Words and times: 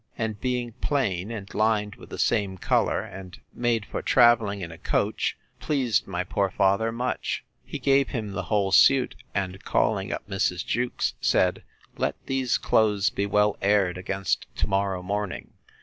And 0.17 0.41
being 0.41 0.71
plain, 0.71 1.29
and 1.29 1.53
lined 1.53 1.93
with 1.95 2.09
the 2.09 2.17
same 2.17 2.57
colour, 2.57 3.03
and 3.03 3.39
made 3.53 3.85
for 3.85 4.01
travelling 4.01 4.61
in 4.61 4.71
a 4.71 4.79
coach, 4.79 5.37
pleased 5.59 6.07
my 6.07 6.23
poor 6.23 6.49
father 6.49 6.91
much. 6.91 7.45
He 7.63 7.77
gave 7.77 8.07
him 8.09 8.31
the 8.31 8.45
whole 8.49 8.71
suit, 8.71 9.13
and, 9.35 9.63
calling 9.63 10.11
up 10.11 10.27
Mrs. 10.27 10.65
Jewkes, 10.65 11.13
said, 11.21 11.61
Let 11.97 12.15
these 12.25 12.57
clothes 12.57 13.11
be 13.11 13.27
well 13.27 13.57
aired 13.61 13.95
against 13.99 14.47
to 14.55 14.65
morrow 14.65 15.03
morning. 15.03 15.53